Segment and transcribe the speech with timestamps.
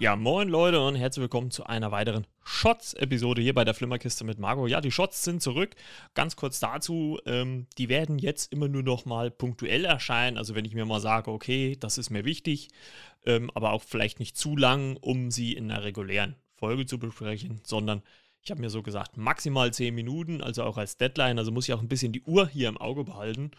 [0.00, 4.38] Ja, moin Leute und herzlich willkommen zu einer weiteren Shots-Episode hier bei der Flimmerkiste mit
[4.38, 4.66] Marco.
[4.66, 5.76] Ja, die Shots sind zurück.
[6.14, 10.38] Ganz kurz dazu, ähm, die werden jetzt immer nur noch mal punktuell erscheinen.
[10.38, 12.68] Also wenn ich mir mal sage, okay, das ist mir wichtig,
[13.26, 17.60] ähm, aber auch vielleicht nicht zu lang, um sie in einer regulären Folge zu besprechen,
[17.62, 18.02] sondern
[18.40, 21.38] ich habe mir so gesagt, maximal 10 Minuten, also auch als Deadline.
[21.38, 23.50] Also muss ich auch ein bisschen die Uhr hier im Auge behalten.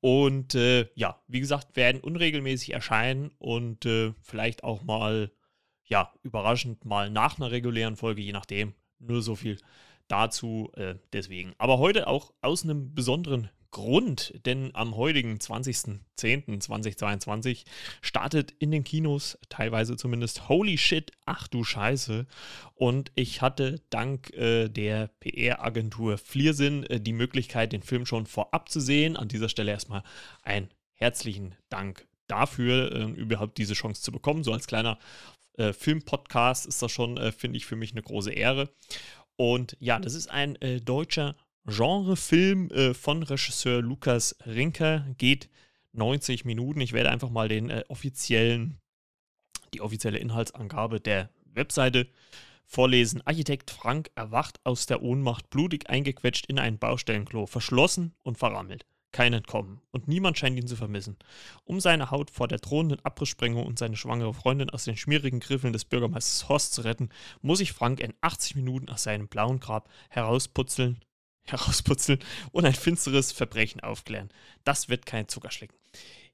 [0.00, 5.30] Und äh, ja, wie gesagt, werden unregelmäßig erscheinen und äh, vielleicht auch mal
[5.84, 8.74] ja, überraschend mal nach einer regulären Folge, je nachdem.
[8.98, 9.58] Nur so viel
[10.08, 10.70] dazu.
[10.74, 11.54] Äh, deswegen.
[11.58, 17.64] Aber heute auch aus einem besonderen Grund, denn am heutigen 20.10.2022
[18.02, 22.26] startet in den Kinos, teilweise zumindest, Holy Shit, ach du Scheiße.
[22.74, 28.68] Und ich hatte dank äh, der PR-Agentur Fliersinn äh, die Möglichkeit, den Film schon vorab
[28.68, 29.16] zu sehen.
[29.16, 30.02] An dieser Stelle erstmal
[30.42, 34.98] einen herzlichen Dank dafür, äh, überhaupt diese Chance zu bekommen, so als kleiner
[35.54, 38.70] äh, Filmpodcast ist das schon, äh, finde ich, für mich eine große Ehre.
[39.36, 41.36] Und ja, das ist ein äh, deutscher
[41.66, 45.48] Genrefilm äh, von Regisseur Lukas Rinker, geht
[45.92, 46.80] 90 Minuten.
[46.80, 48.80] Ich werde einfach mal den äh, offiziellen,
[49.74, 52.08] die offizielle Inhaltsangabe der Webseite
[52.66, 53.20] vorlesen.
[53.26, 59.32] Architekt Frank erwacht aus der Ohnmacht, blutig eingequetscht in ein Baustellenklo, verschlossen und verrammelt kein
[59.32, 61.16] Entkommen und niemand scheint ihn zu vermissen.
[61.64, 65.72] Um seine Haut vor der drohenden Abrisssprengung und seine schwangere Freundin aus den schmierigen Griffeln
[65.72, 67.10] des Bürgermeisters Horst zu retten,
[67.42, 71.04] muss sich Frank in 80 Minuten aus seinem blauen Grab herausputzeln,
[71.44, 72.18] herausputzeln
[72.52, 74.30] und ein finsteres Verbrechen aufklären.
[74.64, 75.76] Das wird kein Zuckerschlecken.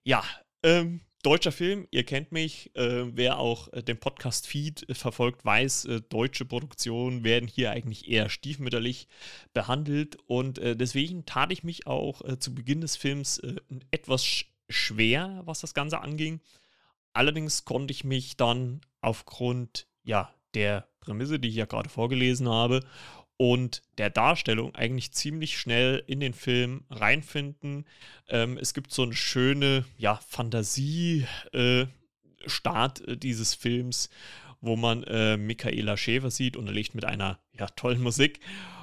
[0.04, 0.22] Ja,
[0.62, 2.74] ähm, deutscher Film, ihr kennt mich.
[2.74, 8.08] Äh, wer auch äh, den Podcast-Feed äh, verfolgt, weiß, äh, deutsche Produktionen werden hier eigentlich
[8.08, 9.08] eher stiefmütterlich
[9.52, 10.16] behandelt.
[10.24, 13.42] Und äh, deswegen tat ich mich auch äh, zu Beginn des Films
[13.90, 16.40] etwas sch schwer, was das Ganze anging.
[17.12, 22.80] Allerdings konnte ich mich dann aufgrund ja, der Prämisse, die ich ja gerade vorgelesen habe,
[23.38, 27.86] und der Darstellung eigentlich ziemlich schnell in den Film reinfinden.
[28.28, 31.88] Ähm, es gibt so eine schöne ja, Fantasie-Start
[33.00, 34.10] äh, äh, dieses Films,
[34.60, 38.40] wo man äh, Michaela Schäfer sieht, unterlegt mit einer ja, tollen Musik.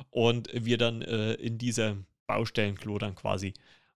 [0.10, 3.54] Und wir dann äh, in diesem Baustellenklo dann quasi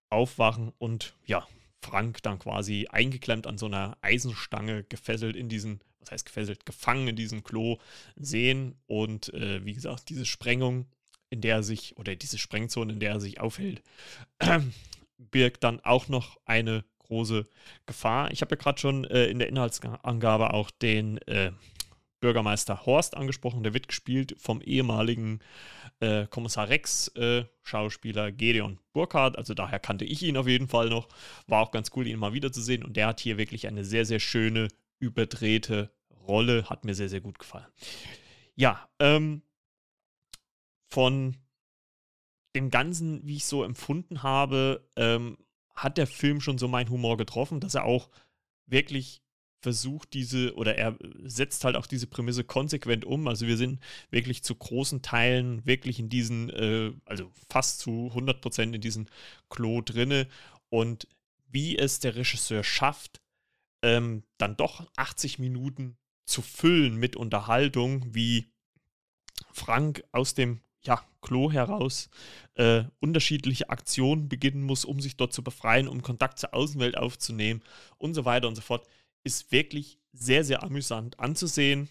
[0.10, 1.48] aufwachen und ja,
[1.82, 7.08] Frank dann quasi eingeklemmt an so einer Eisenstange gefesselt in diesen was heißt gefesselt, gefangen
[7.08, 7.78] in diesem Klo
[8.16, 10.86] sehen und äh, wie gesagt, diese Sprengung,
[11.30, 13.82] in der er sich, oder diese Sprengzone, in der er sich aufhält,
[14.40, 14.60] äh,
[15.18, 17.46] birgt dann auch noch eine große
[17.86, 18.32] Gefahr.
[18.32, 21.52] Ich habe ja gerade schon äh, in der Inhaltsangabe auch den äh,
[22.20, 23.64] Bürgermeister Horst angesprochen.
[23.64, 25.40] Der wird gespielt vom ehemaligen
[26.00, 29.38] äh, Kommissar Rex äh, Schauspieler Gedeon Burkhardt.
[29.38, 31.08] Also daher kannte ich ihn auf jeden Fall noch.
[31.48, 32.84] War auch ganz cool, ihn mal wiederzusehen.
[32.84, 35.92] Und der hat hier wirklich eine sehr, sehr schöne überdrehte
[36.28, 36.70] Rolle.
[36.70, 37.68] Hat mir sehr, sehr gut gefallen.
[38.56, 39.42] Ja, ähm,
[40.88, 41.38] von
[42.56, 45.38] dem Ganzen, wie ich so empfunden habe, ähm,
[45.76, 48.10] hat der Film schon so meinen Humor getroffen, dass er auch
[48.66, 49.22] wirklich
[49.62, 53.28] versucht, diese, oder er setzt halt auch diese Prämisse konsequent um.
[53.28, 53.80] Also wir sind
[54.10, 59.08] wirklich zu großen Teilen wirklich in diesen, äh, also fast zu 100 Prozent in diesem
[59.50, 60.28] Klo drinne.
[60.70, 61.08] Und
[61.50, 63.22] wie es der Regisseur schafft,
[63.82, 68.52] ähm, dann doch 80 Minuten zu füllen mit Unterhaltung, wie
[69.52, 72.10] Frank aus dem ja, Klo heraus
[72.56, 77.62] äh, unterschiedliche Aktionen beginnen muss, um sich dort zu befreien, um Kontakt zur Außenwelt aufzunehmen
[77.98, 78.88] und so weiter und so fort,
[79.24, 81.90] ist wirklich sehr, sehr amüsant anzusehen.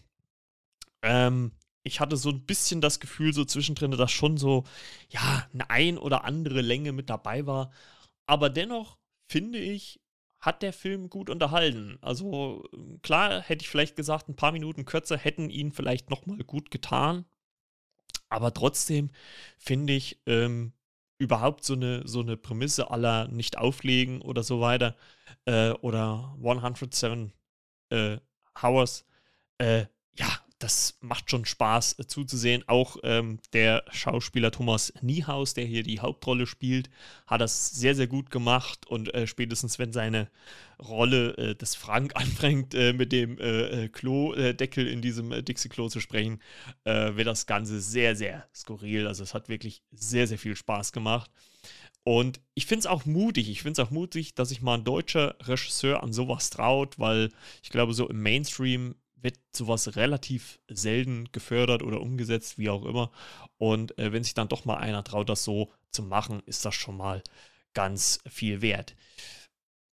[1.03, 4.65] Ähm, ich hatte so ein bisschen das Gefühl, so zwischendrin, dass schon so,
[5.10, 7.70] ja, eine ein oder andere Länge mit dabei war.
[8.26, 10.00] Aber dennoch finde ich,
[10.41, 11.99] hat der Film gut unterhalten.
[12.00, 12.65] Also
[13.03, 17.25] klar, hätte ich vielleicht gesagt, ein paar Minuten kürzer hätten ihn vielleicht nochmal gut getan.
[18.28, 19.10] Aber trotzdem
[19.56, 20.72] finde ich ähm,
[21.19, 24.96] überhaupt so eine, so eine Prämisse aller nicht auflegen oder so weiter
[25.46, 27.32] äh, oder 107
[27.90, 28.19] äh,
[28.62, 29.05] Hours,
[29.58, 29.87] äh,
[30.58, 32.64] das macht schon Spaß äh, zuzusehen.
[32.66, 36.90] Auch ähm, der Schauspieler Thomas Niehaus, der hier die Hauptrolle spielt,
[37.26, 38.87] hat das sehr, sehr gut gemacht.
[38.87, 40.28] Und äh, spätestens, wenn seine
[40.81, 46.00] Rolle äh, des Frank anfängt, äh, mit dem äh, äh, Klo-Deckel in diesem Dixie-Klo zu
[46.00, 46.40] sprechen,
[46.84, 49.06] wird das Ganze sehr, sehr skurril.
[49.06, 51.31] Also es hat wirklich sehr, sehr viel Spaß gemacht.
[52.04, 53.50] Und ich finde es auch mutig.
[53.50, 57.31] Ich finde es auch mutig, dass sich mal ein deutscher Regisseur an sowas traut, weil
[57.62, 63.11] ich glaube, so im Mainstream wird sowas relativ selten gefördert oder umgesetzt, wie auch immer.
[63.56, 66.75] Und äh, wenn sich dann doch mal einer traut, das so zu machen, ist das
[66.75, 67.23] schon mal
[67.75, 68.94] ganz viel wert.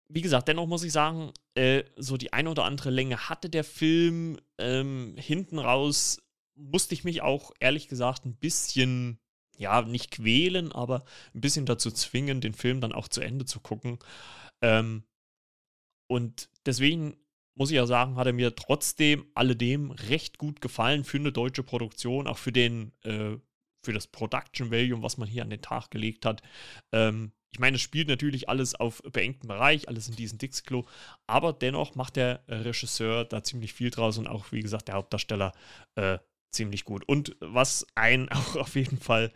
[0.08, 3.64] Wie gesagt, dennoch muss ich sagen, äh, so die eine oder andere Länge hatte der
[3.64, 4.38] Film.
[4.58, 6.22] ähm, hinten raus
[6.56, 9.20] musste ich mich auch ehrlich gesagt ein bisschen,
[9.58, 13.60] ja, nicht quälen, aber ein bisschen dazu zwingen, den Film dann auch zu Ende zu
[13.60, 14.00] gucken.
[14.62, 15.04] Ähm,
[16.08, 17.18] und deswegen
[17.56, 21.64] muss ich ja sagen, hat er mir trotzdem alledem recht gut gefallen für eine deutsche
[21.64, 23.38] Produktion, auch für den, äh,
[23.84, 26.42] für das Production Value, was man hier an den Tag gelegt hat.
[26.92, 30.86] Ähm, ich meine, es spielt natürlich alles auf beengtem Bereich, alles in diesem Dixklo,
[31.26, 35.54] aber dennoch macht der Regisseur da ziemlich viel draus und auch, wie gesagt, der Hauptdarsteller
[35.96, 36.18] äh,
[36.52, 37.08] ziemlich gut.
[37.08, 39.32] Und was ein auch auf jeden Fall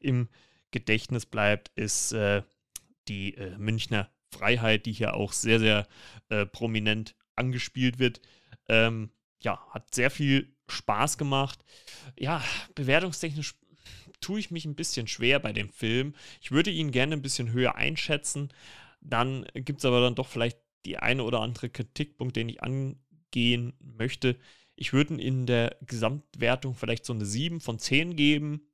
[0.00, 0.28] im
[0.72, 2.42] Gedächtnis bleibt, ist äh,
[3.06, 5.86] die äh, Münchner Freiheit, die hier auch sehr, sehr
[6.30, 8.20] äh, prominent angespielt wird.
[8.68, 9.10] Ähm,
[9.42, 11.64] ja, hat sehr viel Spaß gemacht.
[12.18, 12.42] Ja,
[12.74, 13.54] bewertungstechnisch
[14.20, 16.14] tue ich mich ein bisschen schwer bei dem Film.
[16.40, 18.48] Ich würde ihn gerne ein bisschen höher einschätzen.
[19.00, 23.74] Dann gibt es aber dann doch vielleicht die eine oder andere Kritikpunkt, den ich angehen
[23.80, 24.38] möchte.
[24.76, 28.66] Ich würde in der Gesamtwertung vielleicht so eine 7 von 10 geben,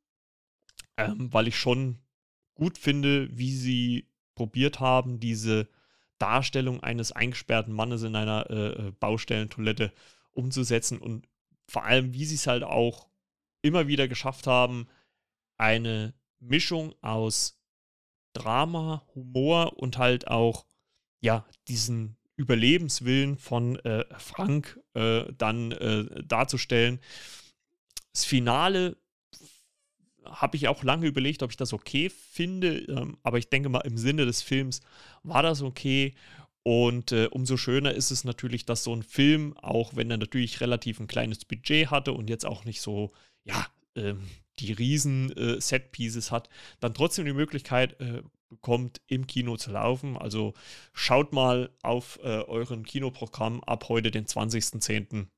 [0.97, 1.99] ähm, weil ich schon
[2.55, 5.69] gut finde, wie sie probiert haben, diese
[6.21, 9.93] Darstellung eines eingesperrten Mannes in einer äh, äh, Baustellentoilette
[10.31, 11.27] umzusetzen und
[11.69, 13.09] vor allem, wie sie es halt auch
[13.63, 14.89] immer wieder geschafft haben,
[15.57, 17.61] eine Mischung aus
[18.33, 20.67] Drama, Humor und halt auch,
[21.21, 27.01] ja, diesen Überlebenswillen von äh, Frank äh, dann äh, darzustellen.
[28.13, 28.97] Das Finale
[30.25, 33.81] habe ich auch lange überlegt, ob ich das okay finde, ähm, aber ich denke mal,
[33.81, 34.81] im Sinne des Films
[35.23, 36.15] war das okay.
[36.63, 40.61] Und äh, umso schöner ist es natürlich, dass so ein Film, auch wenn er natürlich
[40.61, 43.11] relativ ein kleines Budget hatte und jetzt auch nicht so,
[43.45, 44.29] ja, ähm,
[44.59, 46.51] die riesen äh, Set-Pieces hat,
[46.81, 50.19] dann trotzdem die Möglichkeit äh, bekommt, im Kino zu laufen.
[50.19, 50.55] Also
[50.93, 55.29] schaut mal auf äh, euren Kinoprogramm ab heute, den 20.10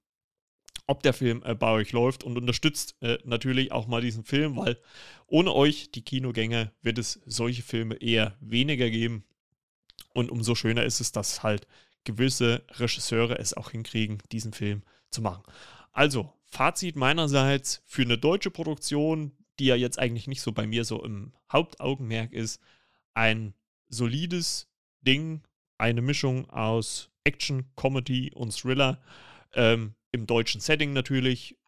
[0.93, 4.57] ob der Film äh, bei euch läuft und unterstützt äh, natürlich auch mal diesen Film,
[4.57, 4.77] weil
[5.27, 9.25] ohne euch, die Kinogänge, wird es solche Filme eher weniger geben.
[10.13, 11.67] Und umso schöner ist es, dass halt
[12.05, 15.43] gewisse Regisseure es auch hinkriegen, diesen Film zu machen.
[15.93, 20.85] Also, Fazit meinerseits für eine deutsche Produktion, die ja jetzt eigentlich nicht so bei mir
[20.85, 22.61] so im Hauptaugenmerk ist,
[23.15, 23.55] ein
[23.89, 24.69] solides
[25.01, 25.41] Ding,
[25.79, 29.01] eine Mischung aus Action, Comedy und Thriller.
[29.55, 31.59] Ähm, im deutschen Setting natürlich,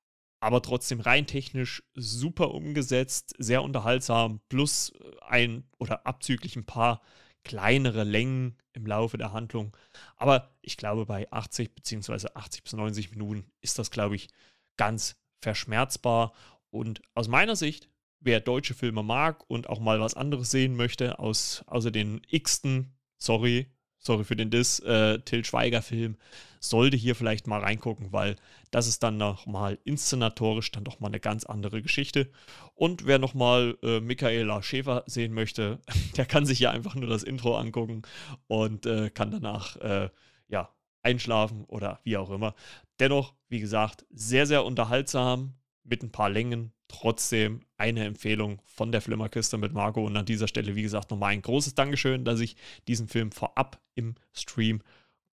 [0.40, 4.92] aber trotzdem rein technisch super umgesetzt, sehr unterhaltsam, plus
[5.22, 7.00] ein oder abzüglich ein paar
[7.44, 9.76] kleinere Längen im Laufe der Handlung.
[10.16, 12.28] Aber ich glaube, bei 80 bzw.
[12.34, 14.28] 80 bis 90 Minuten ist das, glaube ich,
[14.76, 16.32] ganz verschmerzbar.
[16.70, 17.88] Und aus meiner Sicht,
[18.20, 22.96] wer deutsche Filme mag und auch mal was anderes sehen möchte, aus, außer den x-ten,
[23.18, 23.73] sorry,
[24.04, 26.16] sorry für den Diss, äh, Till Schweiger-Film,
[26.60, 28.36] sollte hier vielleicht mal reingucken, weil
[28.70, 32.30] das ist dann nochmal inszenatorisch dann doch mal eine ganz andere Geschichte.
[32.74, 35.78] Und wer nochmal äh, Michaela Schäfer sehen möchte,
[36.16, 38.02] der kann sich ja einfach nur das Intro angucken
[38.46, 40.08] und äh, kann danach äh,
[40.48, 40.70] ja
[41.02, 42.54] einschlafen oder wie auch immer.
[43.00, 46.72] Dennoch, wie gesagt, sehr, sehr unterhaltsam mit ein paar Längen.
[46.88, 50.04] Trotzdem eine Empfehlung von der Flimmerkiste mit Marco.
[50.04, 52.56] Und an dieser Stelle, wie gesagt, nochmal ein großes Dankeschön, dass ich
[52.88, 54.82] diesen Film vorab im Stream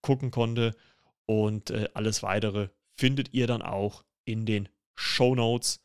[0.02, 0.76] gucken konnte.
[1.26, 5.84] Und äh, alles weitere findet ihr dann auch in den Show Notes.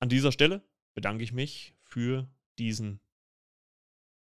[0.00, 0.62] An dieser Stelle
[0.94, 2.28] bedanke ich mich für
[2.58, 3.00] diesen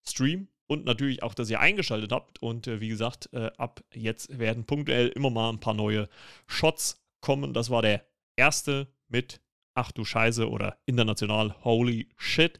[0.03, 2.41] Stream und natürlich auch, dass ihr eingeschaltet habt.
[2.41, 6.07] Und äh, wie gesagt, äh, ab jetzt werden punktuell immer mal ein paar neue
[6.47, 7.53] Shots kommen.
[7.53, 9.41] Das war der erste mit
[9.73, 12.59] Ach du Scheiße oder international Holy Shit.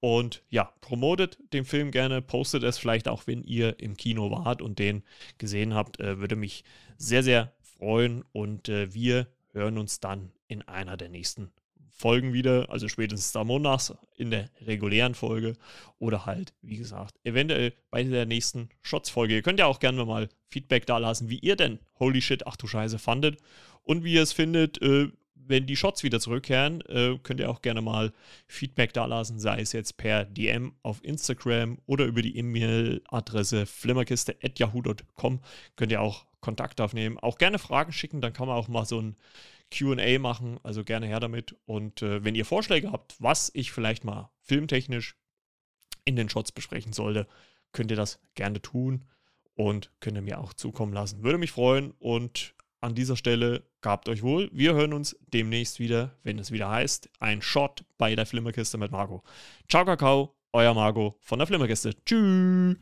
[0.00, 4.62] Und ja, promotet den Film gerne, postet es vielleicht auch, wenn ihr im Kino wart
[4.62, 5.02] und den
[5.36, 6.00] gesehen habt.
[6.00, 6.64] Äh, würde mich
[6.96, 8.24] sehr, sehr freuen.
[8.32, 11.52] Und äh, wir hören uns dann in einer der nächsten
[12.00, 15.54] Folgen wieder, also spätestens am Montags in der regulären Folge
[15.98, 19.34] oder halt, wie gesagt, eventuell bei der nächsten Shots-Folge.
[19.34, 22.56] Ihr könnt ja auch gerne mal Feedback da lassen, wie ihr denn Holy Shit, ach
[22.56, 23.38] du Scheiße fandet
[23.82, 25.08] und wie ihr es findet, äh,
[25.50, 28.12] wenn die Shots wieder zurückkehren, äh, könnt ihr auch gerne mal
[28.46, 35.40] Feedback dalassen, sei es jetzt per DM auf Instagram oder über die E-Mail-Adresse flimmerkiste.yahoo.com.
[35.76, 37.18] Könnt ihr auch Kontakt aufnehmen.
[37.18, 39.16] Auch gerne Fragen schicken, dann kann man auch mal so ein
[39.70, 40.58] QA machen.
[40.62, 41.56] Also gerne her damit.
[41.66, 45.16] Und äh, wenn ihr Vorschläge habt, was ich vielleicht mal filmtechnisch
[46.04, 47.26] in den Shots besprechen sollte,
[47.72, 49.04] könnt ihr das gerne tun
[49.54, 51.22] und könnt ihr mir auch zukommen lassen.
[51.22, 54.50] Würde mich freuen und an dieser Stelle gabt euch wohl.
[54.52, 58.90] Wir hören uns demnächst wieder, wenn es wieder heißt, ein Shot bei der Flimmerkiste mit
[58.90, 59.22] Marco.
[59.68, 61.94] Ciao, Kakao, euer Marco von der Flimmerkiste.
[62.04, 62.76] Tschüss.